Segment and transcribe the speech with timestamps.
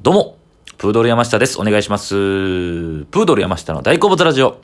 [0.00, 0.38] どうも、
[0.76, 1.60] プードル山下です。
[1.60, 2.14] お願いします。
[2.14, 4.60] プードル山下の大好物ラジオ。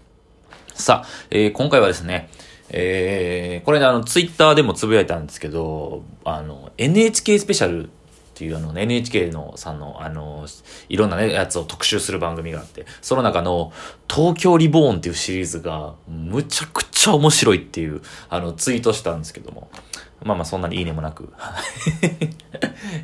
[0.74, 2.28] さあ、えー今回はですね、
[2.70, 7.88] えーこれね、あの、ツイッターでもつぶやいたんですけど、あの、NHK スペシャルっ
[8.34, 10.46] ていうあの、NHK のさんの、あの、
[10.88, 13.72] いろんなね、やつを特集する番組があって、その中の、
[14.08, 19.68] 東京リボーンっていうシリーズが、むちゃくちゃ面白いっていう、あの、ツイートしたんですけども、
[20.22, 21.32] まあまあそんなにいいねもなく。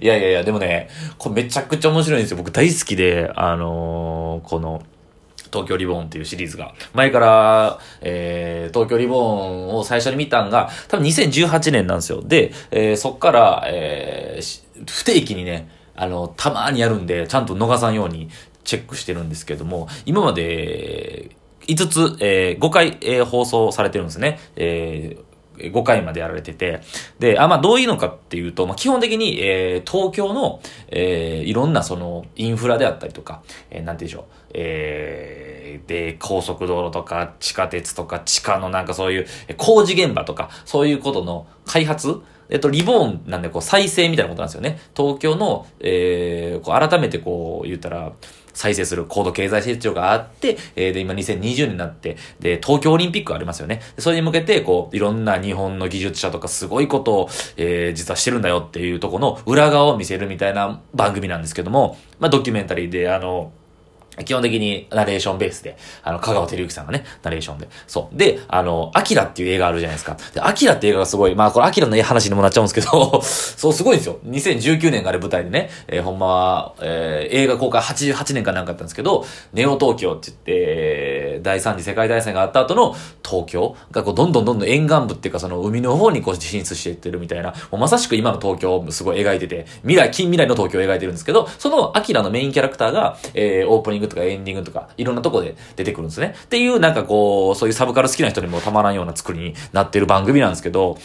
[0.01, 0.89] いやいやいや、でもね、
[1.19, 2.37] これめちゃくちゃ面白いんですよ。
[2.37, 4.83] 僕大好きで、あのーこの、
[5.53, 6.75] 東京リボーンっていうシリーズが。
[6.95, 12.23] 前から、えー、東京リボーンを最初に見たんが、多分2018年なんですよ。
[12.23, 18.31] で、えーそっから、えー不定期にね、あの、たまーにやるんで、ちゃんと逃さんように
[18.65, 21.31] チェックしてるんですけども、今まで、
[21.67, 24.39] 5つ、えー5回、えー放送されてるんですね。
[24.57, 25.30] えー
[25.65, 26.81] 5回までやられてて。
[27.19, 42.21] で、あ、まあ、どういうのかっていうと、まあ、基本的に、えー東京の、えーいろんなその、インフラであったりとか、えーなんて言うんでしょう、えーで、高速道路とか、地下鉄とか、地下のなんかそういう、工事現場とか、そういうことの開発？
[42.53, 44.81] えっと、リボーンなんで、こう、再生みたいなことなんですよね。
[44.97, 48.13] 東京の、えー、こう、改めてこう、言ったら、
[48.61, 53.81] 再生する高度経済成長があって、えーで、今2020年になって、で、東京オリンピックありますよね。
[53.99, 63.53] それに向けて、こう、いろんな日本の技術者とかすごいことを、えー実はしてるんだよっていうとこの裏側を見せるみたいな番組なんですけども、まあ、ドキュメンタリーで、あの、
[64.25, 67.69] 基本的にナレーションベースで、あの、香川照之さんがね、ナレーションで。
[67.87, 68.17] そう。
[68.17, 70.17] で、あの、アキラっていう映画あるじゃないですか。
[70.35, 74.19] で、アキラっていう映画がすごい、まあ、これアキラの話にもなっちゃうんですけど、 そう、すごいんですよ。
[74.27, 96.35] 2019年があれ舞台でね、えーほんまは、えー映画公開88年かなんかあったんですけど、ネオ東京って言って、第三次世界大戦があった後の東京がこう、どんどんどんどん沿岸部っていうか、その海の方にこう進出していってるみたいな、もうまさしく今の東京をすごい描いてて、未来、近未来の東京を描いてるんですけど、そのアキラのメインキャラクターが、えーオープニングとかエンディングとか、いろんなとこで出てくるんですね。
[96.45, 100.99] っていう、なんかこう、そういうサブカル好きな人にもたまらんような作りになってる番組なんですけど、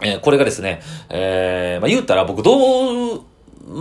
[0.00, 3.20] えーこれがですね、えーまあ、言ったら僕どう、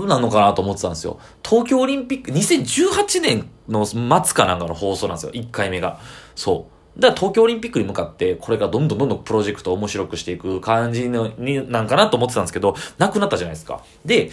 [0.05, 1.19] なのかなと思ってたんですよ。
[1.47, 3.97] 東京オリンピック、2018年の末
[4.33, 5.31] かなんかの放送なんですよ。
[5.31, 5.99] 1回目が。
[6.35, 6.99] そう。
[6.99, 13.81] だから東京オリンピックに向かって、これがどんどんどんどんプロジェクトを面白くしていく感じのになんかなと思ってたんですけど、なくなったじゃないですか。
[14.03, 14.31] で、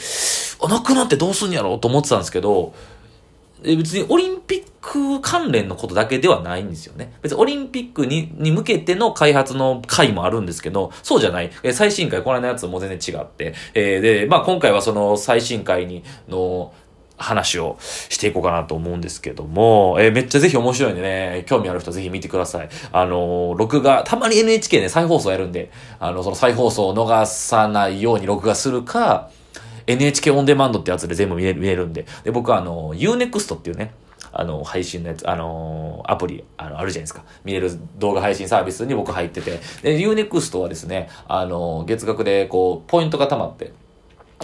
[0.61, 2.75] あなくなってどうすんやろうと思ってたんですけど、
[3.65, 7.15] 別にオリンピック関連のことだけではないんですよね。
[7.23, 11.51] 別にオリンピックにに向けての開発の回もあるんですけど、そうじゃない。
[11.63, 13.55] え最新回、この間のやつも全然違って。
[13.75, 16.73] えーで、まあ今回はその最新回にの
[17.17, 22.69] 話をしていこうかなと思うんですけども、えーめっちゃぜひ面白いんでね、興味ある人ぜひ見てください。
[22.93, 25.71] あのー録画、たまに NHK で再放送やるんで、
[26.01, 29.31] あの、その再放送を逃さないように録画するか、
[29.87, 32.07] NHK オンデマンドってやつで全部見れるんで。
[32.25, 33.93] で、僕はあの、Unext っていうね、
[34.33, 37.25] あの、配信のやつ、あのアプリ、あの、あるじゃないですか。
[37.45, 39.61] 見れる動画配信サービスに僕入ってて。
[39.83, 43.73] で、Unext はですね、あの月額でこう、ポイントが溜まって、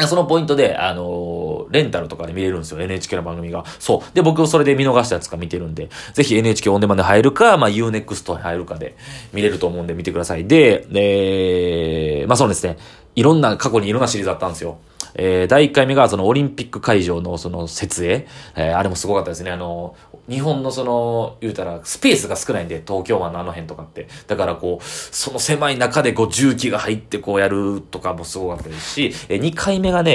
[0.06, 2.80] そのポイントで、あのレンタルとかで見れるんですよ。
[2.80, 3.64] NHK の番組が。
[3.78, 4.14] そう。
[4.14, 8.96] で、僕それで見逃したやつか見てるんで、ぜひ NHK オンデマンド入るか、まあ Unext に入るかで
[9.32, 10.46] 見れると思うんで見てください。
[10.46, 12.78] で、えー、まあそうですね。
[13.16, 14.78] いろんな、過去にいろんなシリーズあったんですよ。
[15.14, 18.26] えー、第1回目がそのオリンピック会場のその設営。
[18.56, 19.50] えー、あれもすごかったですね。
[19.50, 19.96] あの、
[20.30, 24.06] 日本のその、言うたら、スペースが少ないんで、東京湾のあの辺とかって。
[24.28, 30.12] だからこう、その狭い中でこう重機が入ってこうやるとかもすごかったですし、え、2回目がね、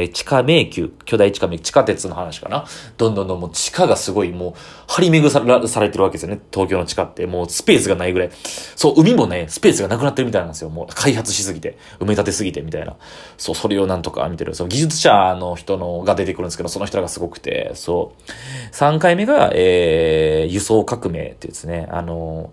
[0.00, 2.64] えー、地下迷宮、巨大地下迷宮、地下鉄の話かな。
[2.96, 4.54] どんどんどんもう地下がすごいもう、
[4.86, 6.40] 張り巡らされてるわけですよね。
[6.52, 7.26] 東京の地下って。
[7.26, 8.30] もうスペースがないぐらい。
[8.76, 10.70] そう、海もね、スペースがなくなってるみたいなんですよ。
[10.70, 12.94] もう開発しすぎて、埋め立てすぎてみたいな。
[13.36, 14.54] そう、それをなんとか見てる。
[14.54, 18.74] その技術者の人のが出てくるんですけど、その人らがすごくて、そう。
[18.74, 22.52] 3回目が、えー、輸送革命ってですね、あの、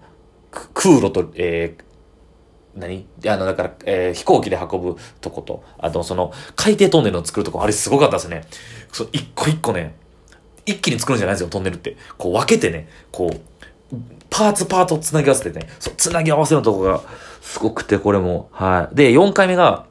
[0.74, 3.06] 空路と、えー、何？
[3.28, 8.44] あの、だから、えー飛行機で運ぶとこと、あと、その、海底トンネルを作るとこ、あれすごかったですね。
[8.92, 9.96] そう、一個一個ね、
[10.66, 11.98] 一気に作るんじゃないですよ、トンネルって。
[12.18, 13.96] こう分けてね、こう、
[14.30, 17.02] パーツパートつなぎ合わせてね、そう、つなぎ合わせのとこが、
[17.42, 18.96] すごくて、これも、はい。
[18.96, 19.86] で、4回目が、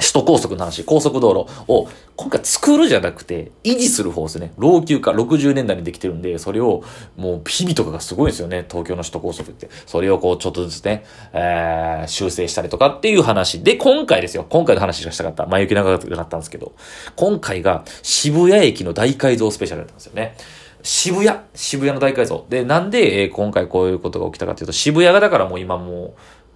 [0.00, 4.52] 首都高速の話、高速道路を、今回作るじゃなくて、維持する方ですね。
[4.58, 6.82] 老朽化、60年代にできてるんで、それを、
[7.16, 8.64] もう、日々とかがすごいんですよね。
[8.68, 9.68] 東京の首都高速って。
[9.86, 13.62] それをこう、ちょっとずつね、えー、修正したりとかっていう話。
[13.62, 14.46] で、今回ですよ。
[14.48, 15.46] 今回の話がしたかった。
[15.46, 16.72] 前行き長かったんですけど、
[17.16, 20.36] 今回が、渋谷駅の大改造スペシャルだったんですよね。
[20.82, 22.46] 渋谷、渋谷の大改造。
[22.48, 26.12] で、なんで、えー今回こういうことが起きたかというと、渋谷がだからもう今もう、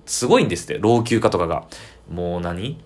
[0.07, 1.65] すごいんですって、老朽化とかが。
[2.11, 2.79] もう何？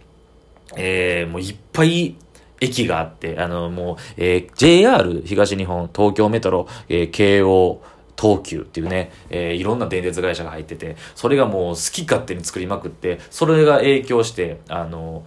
[0.77, 2.17] えー、もういっぱい、
[2.61, 7.83] 駅があって、あの、もう、えー、JR 東日本、東京メトロ、えー、京王、
[8.21, 15.25] 東急っていうね、えー、いろんな電鉄会社が入ってて、それがもう好き勝手に作りまくって、それが影響して、あの、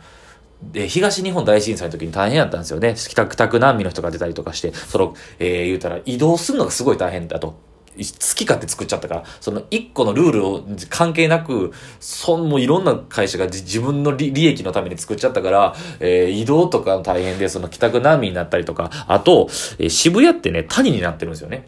[0.62, 2.96] で、東日本大震災の時に大変やったんですよね。
[2.96, 7.56] 帰宅、宅難民の人が出たりとかして、その、えー、言うたら移動するのがすごい大変だと。
[7.98, 19.48] 好き勝手作っちゃったから、その一個のルールを関係なく、そんもいろんな会社が自分の利益のために作っちゃったから、えー、移動とか大変で、その帰宅難民になったりとか、あと、
[19.78, 21.68] えー、渋谷ってね、谷になってるんですよね。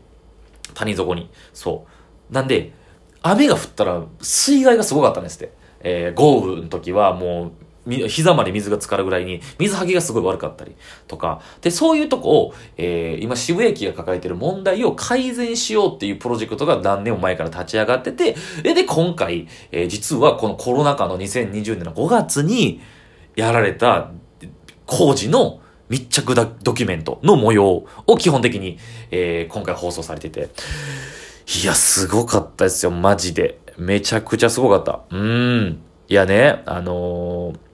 [0.73, 1.29] 谷底に。
[1.53, 1.85] そ
[2.31, 2.33] う。
[2.33, 2.73] なんで、
[3.21, 5.53] 雨が降ったら水害がすごかったんですって。
[5.85, 7.51] えー、豪雨の時はもう、
[7.85, 10.75] 膝まで水が浸かるぐらいに、水はけがすごい悪かったり
[11.07, 22.81] とか、で、そういうとこを、えー、今渋谷駅が抱えてる問題を改善しようっていうプロジェクトが何年も前から立ち上がってて、で、で、今回、えー、実はこのコロナ禍の2020年の5月に
[23.35, 24.11] やられた
[24.85, 25.59] 工事の
[25.89, 28.79] 密着ドキュメントの模様を基本的に、
[29.11, 30.49] えー、今回放送されてて、
[31.61, 33.59] いや、すごかったですよ、マジで。
[33.77, 35.01] めちゃくちゃすごかった。
[35.09, 35.81] うん。
[36.07, 37.72] いやね、あのー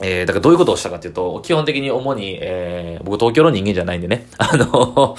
[0.00, 5.16] えー、だからどういうことをしたかっていうと、基本的に主に、えー、僕東京の人間じゃないんでね、 あの、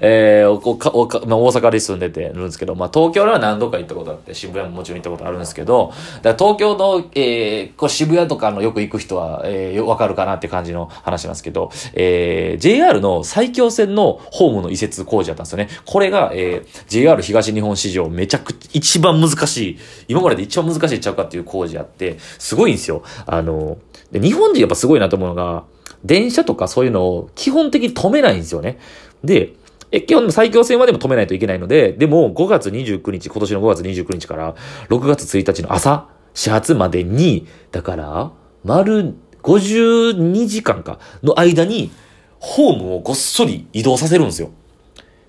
[0.00, 5.92] えー、おかおかまあ、大阪で住んでてるんですけど、まあ東京では何度か行ったことあって、渋谷ももちろん行ったことあるんですけど、
[6.22, 15.68] だから東京の、えー、こう渋谷とかのよく行く人は、えー、わかるかなって感じの話なんですけど、えー、JR の埼京線のホームの移設工事だったんですよね。
[15.84, 23.02] これが、えー、JR 東日本史上めちゃくちゃ一番難しい、今までで一番難しいちゃうかっていう工事あって、すごいんですよ。
[23.26, 23.76] あの、
[24.10, 25.64] で、日本人やっぱすごいなと思うのが、
[26.04, 28.78] 電車とかそういうのを基本的に止めないんですよね。
[29.24, 29.54] で、
[29.90, 34.54] え、基本最強線はでも止めないといけないので、でも5月29日、今年の5月29日から
[34.88, 38.32] 6月1日の朝、始発までに、だから、
[38.64, 41.90] 丸52時間か、の間に、
[42.38, 44.50] ホームをごっそり移動させるんですよ。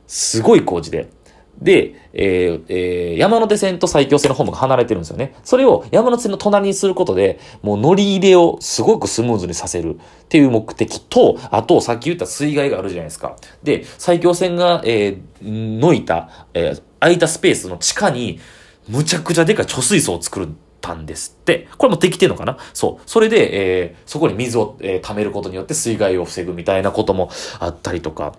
[0.08, 1.10] すごい工事で。
[1.62, 5.36] で、えー、えー、山手線と埼京線のホームが離れてるんですよね。
[5.44, 13.36] それを山手線の隣にすることで、もう乗り入れをすごくスムーズにさせるっていう目的と、あと、さっき言った水害があるじゃないですか。
[13.62, 18.40] で、埼京線が、えー、のいた、えー、空いたスペースの地下に、
[18.90, 20.50] むちゃくちゃでかい貯水槽を作る
[20.82, 21.70] たんですって。
[21.78, 22.58] これもできてんのかな？
[22.74, 23.10] そう。
[23.10, 27.30] それで、えー、そこに水を、えー、溜めることによって水害を防ぐみたいなことも
[27.60, 28.36] あったりとか。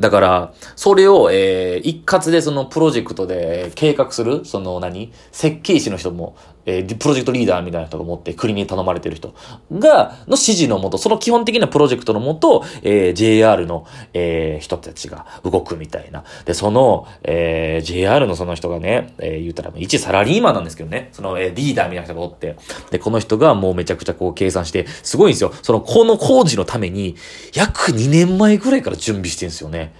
[0.00, 5.12] だから、それを、えー、一括でそのプロジェクトで計画する、その何？
[5.32, 9.34] 設計士の人も、えー、プロジェクトリーダーみたいな人が持って国に頼まれてる人
[9.72, 16.24] が、の指示のもと、その基本的なプロジェクトのもと、えー、JR の、えー、人たちが動くみたいな。
[16.44, 22.56] で、その、えー、JR のその人がね、えー、言ったら、一サラリーマンなんですけどね、その、えー、リーダーみたいな人がおって、
[22.90, 25.52] で、この人がもうめちゃくちゃこう計算して、すごいんですよ。
[25.62, 27.16] その、この工事のために、
[27.54, 29.92] 約2年前ぐらいから準備してるんですよね。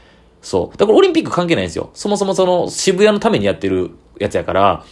[0.44, 0.76] そう。
[0.76, 1.90] だからオリンピック関係ないんですよ。
[1.94, 3.90] そもそもその渋谷のためにやってる
[4.20, 4.84] やつやから、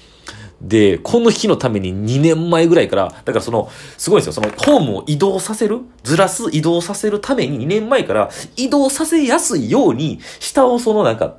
[0.63, 3.69] で、この日のために2年前ぐらいから、だからその、
[3.99, 4.33] すごいですよ。
[4.33, 11.37] その、ホームを移動させるずらす、移動させるために2年前から移動させやすいように、下をそのなんか、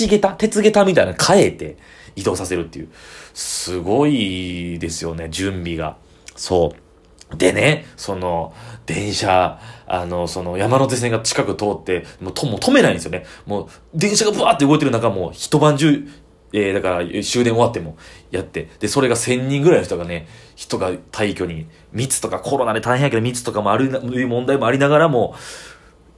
[0.00, 1.76] 橋桁、鉄桁みたいな変えて
[2.16, 2.88] 移動させるっていう。
[3.32, 5.96] すごいですよね、準備が。
[6.34, 7.36] そう。
[7.36, 8.52] でね、その、
[8.86, 13.24] 電車、あの、その山手線が近く通って、もうとも止めないんですよね。
[13.46, 16.06] もう電車がブワーって動いてる中もう一晩中、
[16.52, 17.96] えー、だから終電終わっても
[18.30, 25.34] やって、で、それが1000人ぐらいの人がね、人が退去に、密とかコロナで大変やけど密とかもある、問題もありながらも、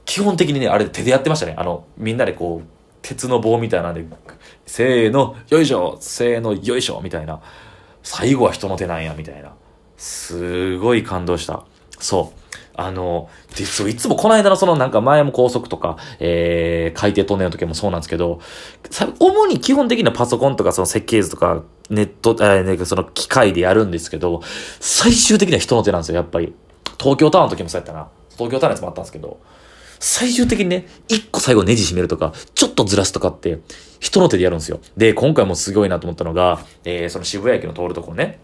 [0.05, 1.55] 基本的にね、あれ手でやってましたね。
[1.57, 2.67] あの、みんなでこう、
[3.01, 4.05] 鉄の棒みたいなんで、
[4.65, 7.41] せーの、よいしょ、せーの、よいしょ、みたいな。
[8.03, 9.53] 最後は人の手なんや、みたいな。
[9.97, 11.63] すごい感動した。
[11.99, 12.44] そう。
[12.77, 18.39] あの、で、そう、いつもこの間のそのなんか前も高速とか、えー、海底トンネルの時もそうなんですけど、
[19.19, 24.41] 主に基本的なパソコンとかその設計図とか、ネット、えー、その機械でやるんですけど、
[24.79, 26.53] 最終的には人の手なんですよ、やっぱり。
[26.99, 28.07] 東京タワーの時もそうやったな。
[28.31, 29.39] 東京タワーのやつもあったんですけど、
[29.99, 33.59] 最終的にね、一個最後ネジ締めるとか、ちょっとずらすとかって、
[33.99, 34.79] 人の手でやるんですよ。
[34.97, 38.39] で、今回もすごいなと思ったのが、えー、その渋谷駅の通るとこね、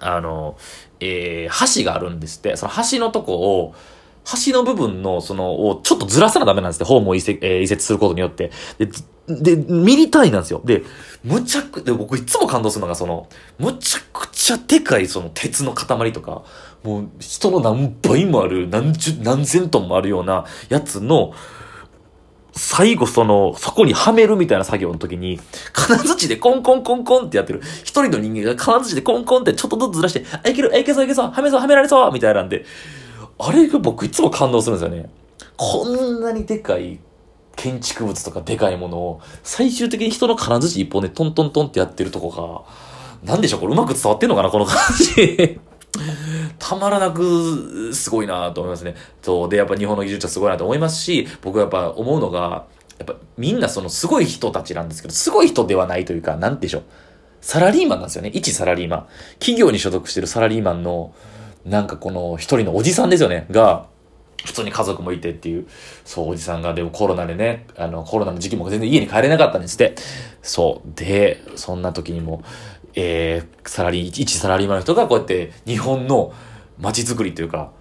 [0.00, 0.56] あの、
[1.04, 2.56] えー、橋があるんですって。
[2.56, 3.74] その橋のとこを、
[4.46, 8.50] 橋の部分の、その、をちょっとずらさなダメなんですって、ホームを移設,、えー、移設することによって。
[8.78, 8.88] で、
[9.28, 10.60] で、ミリ単位なんですよ。
[10.64, 10.82] で、
[11.22, 16.42] むちゃく、で、僕いつも感動するのが、その、むちゃくちゃでかい、その、鉄の塊とか、
[16.82, 21.32] もう、人の何倍もある、何十、何千トンもあるようなやつの、
[22.56, 25.40] 最後その、そこにはめるみたいな作業の時に、
[25.72, 27.60] 金槌でコンコンコンコンってやってる。
[27.82, 32.64] 一人の人間が金槌でコンコンってちょっとずつずらして、あ、いける、あ、いけそういけそう、はめそう、はめられそうみたいなんで、
[33.38, 35.10] あれが僕いつも感動するんですよね。
[35.56, 37.00] こんなにでかい
[37.56, 42.30] 建築物とかでかいものを、最終的に人の金槌一本でトントントンってやってるとこ
[43.24, 45.58] が、なんでしょうこれうまく伝わってんのかなこの感じ。
[46.66, 48.94] たまらなくすごいなと思いますね。
[49.20, 49.48] そう。
[49.50, 52.64] で、やっぱ日本の技術はすごいなと思いますし、僕はやっぱ思うのが、
[52.98, 56.82] やっぱみんなそのすごい人たちなんですけど、すごい人ではないというか、なんでしょう。
[57.42, 58.30] サラリーマンなんですよね。
[58.32, 59.06] 一サラリーマン。
[59.40, 61.12] 企業に所属してるサラリーマンの、
[61.66, 63.46] なんかこの一人のおじさんですよね。
[63.50, 63.86] が、
[64.46, 65.66] 普通に家族もいてっていう、
[66.06, 69.96] そう、おじさんが、でもコロナでね、あの、コロナの時期も全然家に帰れなかったんですって。
[70.40, 70.88] そう。
[70.94, 72.42] で、そんな時にも、
[72.94, 76.32] えー、サラリー、一サラリーマンの人がこうやって日本の
[76.78, 77.72] 街づくりというか、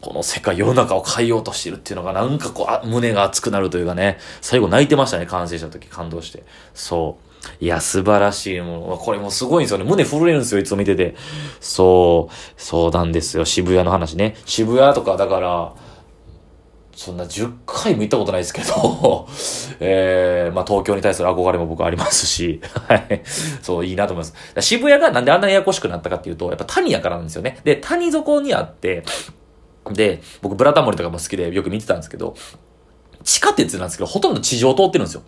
[0.00, 6.42] この世界、世の中を変えようとしてるっていうのがなんかこう、あ胸が熱くなるというかね、最後泣いてましたね、完成した時、感動して。
[6.74, 7.32] そう。
[7.60, 8.96] いや、素晴らしいもの。
[8.96, 9.84] これもすごいんですよね。
[9.84, 11.14] 胸震えるんですよ、いつも見てて。
[11.60, 13.44] そう、そうなんですよ。
[13.44, 14.36] 渋谷の話ね。
[14.44, 15.72] 渋谷とか、だから、
[16.94, 19.26] そんな10回も行ったことないですけど、
[19.80, 23.22] えー、まあ東京に対する憧れも僕ありますし、はい。
[23.62, 24.60] そう、いいなと思います。
[24.60, 27.58] 渋谷がなんであんなややこしくなったかっていうと、やっぱ谷やからなんですよね。
[27.64, 29.04] で、谷底にあって、
[29.90, 32.34] で、僕ブラタモリとかも好きでよく見てたんですけど、
[33.24, 35.22] 地下鉄なんですけど、ほとんど地上通ってるんですよ。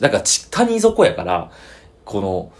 [0.00, 1.50] だから谷底やから、
[2.04, 2.52] この、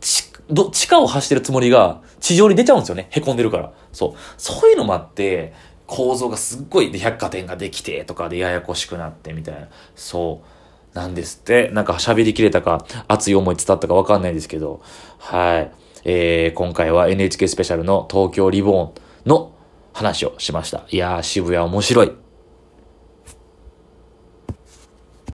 [0.00, 0.30] 地、
[0.72, 3.08] 地下を走ってるつもりが、地上に出ちゃうんですよね。
[3.10, 3.72] 凹んでるから。
[3.92, 4.18] そう。
[4.36, 5.52] そういうのもあって、
[5.92, 9.68] 構造がすっごいで、百貨店ができてとかでややこしくなってみたいな。
[9.94, 10.96] そう。
[10.96, 11.68] なんですって。
[11.68, 14.80] なんか喋りきれたか、熱い思い伝わったかわかんないですけど。
[15.18, 15.70] はい。
[16.04, 18.92] えー、今回は NHK スペシャルの東京リボーン
[19.26, 19.52] の
[19.92, 20.84] 話をしました。
[20.88, 22.21] いやー、渋谷面白い。